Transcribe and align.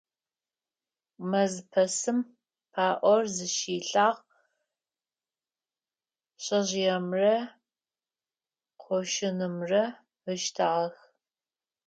Мэзпэсым 1.29 2.19
паӀор 2.73 3.23
зыщилъагъ, 3.35 4.21
шъэжъыемрэ 6.43 7.35
къошынымрэ 8.81 9.83
ыштагъэх. 10.31 10.97